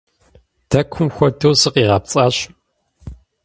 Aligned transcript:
Дэкум 0.69 1.07
хуэдэу 1.15 1.53
сыкъигъэпцӀащ. 1.61 2.35